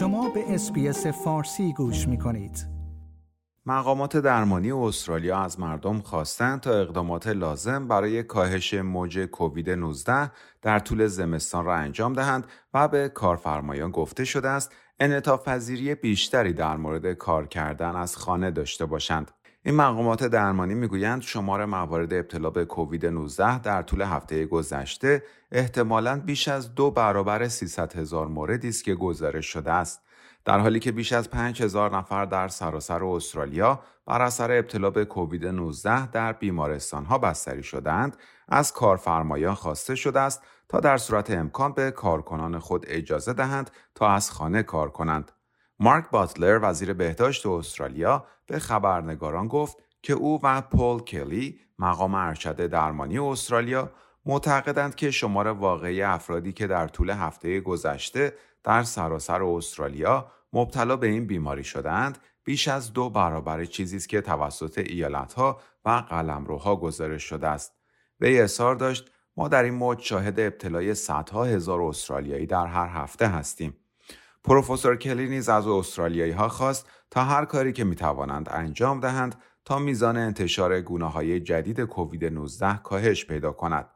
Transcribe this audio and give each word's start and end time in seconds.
شما 0.00 0.28
به 0.28 0.54
اسپیس 0.54 1.06
فارسی 1.06 1.72
گوش 1.72 2.08
می 2.08 2.18
کنید. 2.18 2.66
مقامات 3.66 4.16
درمانی 4.16 4.72
استرالیا 4.72 5.38
از 5.38 5.60
مردم 5.60 6.00
خواستند 6.00 6.60
تا 6.60 6.70
اقدامات 6.70 7.26
لازم 7.26 7.88
برای 7.88 8.22
کاهش 8.22 8.74
موج 8.74 9.18
کووید 9.18 9.70
19 9.70 10.30
در 10.62 10.78
طول 10.78 11.06
زمستان 11.06 11.64
را 11.64 11.74
انجام 11.74 12.12
دهند 12.12 12.46
و 12.74 12.88
به 12.88 13.08
کارفرمایان 13.08 13.90
گفته 13.90 14.24
شده 14.24 14.48
است 14.48 14.72
انعطاف 15.00 15.48
پذیری 15.48 15.94
بیشتری 15.94 16.52
در 16.52 16.76
مورد 16.76 17.12
کار 17.12 17.46
کردن 17.46 17.96
از 17.96 18.16
خانه 18.16 18.50
داشته 18.50 18.86
باشند. 18.86 19.30
این 19.64 19.74
مقامات 19.74 20.24
درمانی 20.24 20.74
می‌گویند 20.74 21.22
شمار 21.22 21.64
موارد 21.64 22.12
ابتلا 22.14 22.50
به 22.50 22.64
کووید 22.64 23.06
19 23.06 23.58
در 23.58 23.82
طول 23.82 24.02
هفته 24.02 24.46
گذشته 24.46 25.22
احتمالاً 25.52 26.20
بیش 26.20 26.48
از 26.48 26.74
دو 26.74 26.90
برابر 26.90 27.48
300 27.48 27.96
هزار 27.96 28.28
موردی 28.28 28.68
است 28.68 28.84
که 28.84 28.94
گزارش 28.94 29.46
شده 29.46 29.72
است. 29.72 30.02
در 30.44 30.58
حالی 30.58 30.80
که 30.80 30.92
بیش 30.92 31.12
از 31.12 31.30
5000 31.30 31.96
نفر 31.96 32.24
در 32.24 32.48
سراسر 32.48 33.04
استرالیا 33.04 33.80
بر 34.06 34.22
اثر 34.22 34.58
ابتلا 34.58 34.90
به 34.90 35.04
کووید 35.04 35.46
19 35.46 36.06
در 36.06 36.32
بیمارستان 36.32 37.04
ها 37.04 37.18
بستری 37.18 37.62
شدند 37.62 38.16
از 38.48 38.72
کارفرمایان 38.72 39.54
خواسته 39.54 39.94
شده 39.94 40.20
است 40.20 40.42
تا 40.68 40.80
در 40.80 40.96
صورت 40.96 41.30
امکان 41.30 41.72
به 41.72 41.90
کارکنان 41.90 42.58
خود 42.58 42.84
اجازه 42.88 43.32
دهند 43.32 43.70
تا 43.94 44.08
از 44.08 44.30
خانه 44.30 44.62
کار 44.62 44.90
کنند 44.90 45.32
مارک 45.82 46.10
باتلر 46.10 46.58
وزیر 46.62 46.92
بهداشت 46.92 47.46
استرالیا 47.46 48.24
به 48.46 48.58
خبرنگاران 48.58 49.48
گفت 49.48 49.76
که 50.02 50.12
او 50.12 50.40
و 50.42 50.60
پول 50.60 51.00
کلی 51.00 51.60
مقام 51.78 52.14
ارشد 52.14 52.66
درمانی 52.66 53.18
استرالیا 53.18 53.90
معتقدند 54.26 54.94
که 54.94 55.10
شمار 55.10 55.46
واقعی 55.46 56.02
افرادی 56.02 56.52
که 56.52 56.66
در 56.66 56.88
طول 56.88 57.10
هفته 57.10 57.60
گذشته 57.60 58.34
در 58.64 58.82
سراسر 58.82 59.42
استرالیا 59.42 60.32
مبتلا 60.52 60.96
به 60.96 61.06
این 61.06 61.26
بیماری 61.26 61.64
شدند 61.64 62.18
بیش 62.44 62.68
از 62.68 62.92
دو 62.92 63.10
برابر 63.10 63.64
چیزی 63.64 63.96
است 63.96 64.08
که 64.08 64.20
توسط 64.20 64.78
ایالتها 64.78 65.60
و 65.84 65.90
قلمروها 65.90 66.76
گزارش 66.76 67.22
شده 67.22 67.48
است. 67.48 67.72
وی 68.20 68.40
اظهار 68.40 68.74
داشت 68.74 69.10
ما 69.36 69.48
در 69.48 69.62
این 69.62 69.74
موج 69.74 70.00
شاهد 70.00 70.40
ابتلای 70.40 70.94
صدها 70.94 71.44
هزار 71.44 71.82
استرالیایی 71.82 72.46
در 72.46 72.66
هر 72.66 72.88
هفته 72.88 73.28
هستیم. 73.28 73.76
پروفسور 74.44 74.96
کلی 74.96 75.28
نیز 75.28 75.48
از 75.48 75.66
استرالیایی 75.66 76.32
ها 76.32 76.48
خواست 76.48 76.88
تا 77.10 77.24
هر 77.24 77.44
کاری 77.44 77.72
که 77.72 77.84
می 77.84 77.96
توانند 77.96 78.48
انجام 78.50 79.00
دهند 79.00 79.34
تا 79.64 79.78
میزان 79.78 80.16
انتشار 80.16 80.80
گونه 80.80 81.10
های 81.10 81.40
جدید 81.40 81.80
کووید 81.80 82.24
19 82.24 82.76
کاهش 82.76 83.26
پیدا 83.26 83.52
کند. 83.52 83.88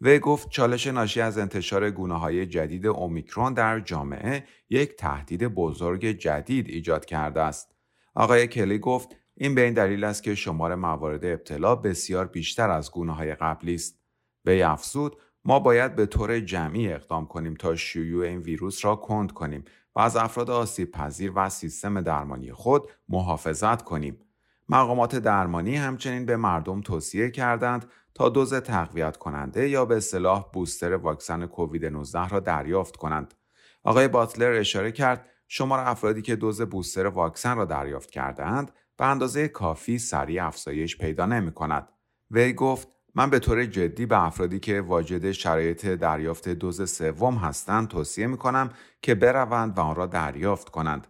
وی 0.00 0.18
گفت 0.18 0.48
چالش 0.50 0.86
ناشی 0.86 1.20
از 1.20 1.38
انتشار 1.38 1.90
گونه 1.90 2.18
های 2.18 2.46
جدید 2.46 2.86
اومیکرون 2.86 3.54
در 3.54 3.80
جامعه 3.80 4.44
یک 4.70 4.96
تهدید 4.96 5.44
بزرگ 5.46 6.06
جدید 6.06 6.68
ایجاد 6.68 7.04
کرده 7.04 7.40
است. 7.40 7.74
آقای 8.14 8.46
کلی 8.46 8.78
گفت 8.78 9.16
این 9.34 9.54
به 9.54 9.60
این 9.60 9.74
دلیل 9.74 10.04
است 10.04 10.22
که 10.22 10.34
شمار 10.34 10.74
موارد 10.74 11.24
ابتلا 11.24 11.74
بسیار 11.74 12.26
بیشتر 12.26 12.70
از 12.70 12.90
گونه 12.90 13.14
های 13.14 13.34
قبلی 13.34 13.74
است. 13.74 13.98
وی 14.44 14.62
افزود 14.62 15.16
ما 15.44 15.58
باید 15.58 15.96
به 15.96 16.06
طور 16.06 16.40
جمعی 16.40 16.92
اقدام 16.92 17.26
کنیم 17.26 17.54
تا 17.54 17.76
شیوع 17.76 18.26
این 18.26 18.38
ویروس 18.38 18.84
را 18.84 18.96
کند 18.96 19.32
کنیم 19.32 19.64
و 19.96 20.00
از 20.00 20.16
افراد 20.16 20.50
آسیب 20.50 20.90
پذیر 20.90 21.32
و 21.34 21.48
سیستم 21.48 22.00
درمانی 22.00 22.52
خود 22.52 22.90
محافظت 23.08 23.82
کنیم. 23.82 24.18
مقامات 24.68 25.16
درمانی 25.16 25.76
همچنین 25.76 26.26
به 26.26 26.36
مردم 26.36 26.80
توصیه 26.80 27.30
کردند 27.30 27.90
تا 28.14 28.28
دوز 28.28 28.54
تقویت 28.54 29.16
کننده 29.16 29.68
یا 29.68 29.84
به 29.84 30.00
صلاح 30.00 30.50
بوستر 30.52 30.92
واکسن 30.92 31.46
کووید 31.46 31.86
19 31.86 32.28
را 32.28 32.40
دریافت 32.40 32.96
کنند. 32.96 33.34
آقای 33.84 34.08
باتلر 34.08 34.52
اشاره 34.52 34.92
کرد 34.92 35.26
شمار 35.48 35.80
افرادی 35.80 36.22
که 36.22 36.36
دوز 36.36 36.62
بوستر 36.62 37.06
واکسن 37.06 37.56
را 37.56 37.64
دریافت 37.64 38.10
کردهاند 38.10 38.72
به 38.96 39.06
اندازه 39.06 39.48
کافی 39.48 39.98
سریع 39.98 40.46
افزایش 40.46 40.98
پیدا 40.98 41.26
نمی 41.26 41.52
کند. 41.52 41.88
وی 42.30 42.52
گفت 42.52 42.88
من 43.18 43.30
به 43.30 43.38
طور 43.38 43.64
جدی 43.64 44.06
به 44.06 44.24
افرادی 44.24 44.60
که 44.60 44.80
واجد 44.80 45.32
شرایط 45.32 45.86
دریافت 45.86 46.48
دوز 46.48 46.90
سوم 46.90 47.34
هستند 47.34 47.88
توصیه 47.88 48.26
می 48.26 48.36
کنم 48.36 48.70
که 49.02 49.14
بروند 49.14 49.78
و 49.78 49.80
آن 49.80 49.94
را 49.94 50.06
دریافت 50.06 50.68
کنند. 50.68 51.06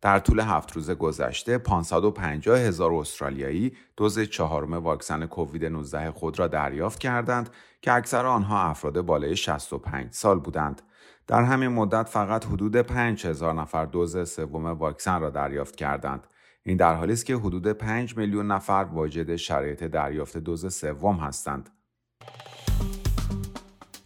در 0.00 0.18
طول 0.18 0.40
هفت 0.40 0.72
روز 0.72 0.90
گذشته 0.90 1.58
550 1.58 2.58
هزار 2.58 2.92
استرالیایی 2.92 3.72
دوز 3.96 4.20
چهارم 4.20 4.72
واکسن 4.72 5.26
کووید 5.26 5.64
19 5.64 6.10
خود 6.10 6.38
را 6.38 6.46
دریافت 6.48 6.98
کردند 6.98 7.50
که 7.82 7.92
اکثر 7.92 8.26
آنها 8.26 8.62
افراد 8.62 9.00
بالای 9.00 9.36
65 9.36 10.12
سال 10.12 10.38
بودند. 10.38 10.82
در 11.26 11.42
همین 11.42 11.68
مدت 11.68 12.08
فقط 12.08 12.46
حدود 12.46 12.76
5 12.76 13.26
هزار 13.26 13.54
نفر 13.54 13.84
دوز 13.84 14.28
سوم 14.30 14.66
واکسن 14.66 15.20
را 15.20 15.30
دریافت 15.30 15.76
کردند. 15.76 16.26
این 16.66 16.76
در 16.76 16.94
حالی 16.94 17.12
است 17.12 17.26
که 17.26 17.36
حدود 17.36 17.72
5 17.72 18.16
میلیون 18.16 18.46
نفر 18.46 18.86
واجد 18.92 19.36
شرایط 19.36 19.84
دریافت 19.84 20.38
دوز 20.38 20.74
سوم 20.74 21.16
هستند. 21.16 21.70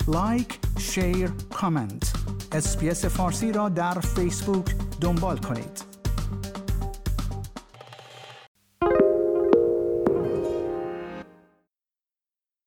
لایک، 0.09 0.59
شیر، 0.79 1.31
کامنت. 1.55 2.13
اسپیس 2.53 3.05
فارسی 3.05 3.53
را 3.53 3.69
در 3.69 4.01
فیسبوک 4.01 4.75
دنبال 5.01 5.39
کنید. 5.39 5.96